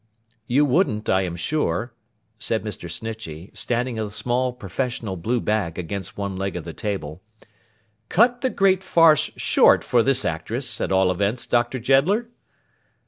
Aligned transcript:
'You 0.47 0.65
wouldn't, 0.65 1.07
I 1.09 1.21
am 1.21 1.35
sure,' 1.35 1.93
said 2.39 2.63
Mr. 2.63 2.89
Snitchey, 2.89 3.51
standing 3.53 4.01
a 4.01 4.09
small 4.09 4.51
professional 4.51 5.15
blue 5.15 5.39
bag 5.39 5.77
against 5.77 6.17
one 6.17 6.35
leg 6.35 6.55
of 6.55 6.63
the 6.63 6.73
table, 6.73 7.21
'cut 8.09 8.41
the 8.41 8.49
great 8.49 8.81
farce 8.81 9.29
short 9.37 9.83
for 9.83 10.01
this 10.01 10.25
actress, 10.25 10.81
at 10.81 10.91
all 10.91 11.11
events, 11.11 11.45
Doctor 11.45 11.77
Jeddler. 11.77 12.29